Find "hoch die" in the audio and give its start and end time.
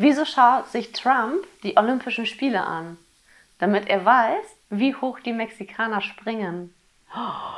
4.94-5.32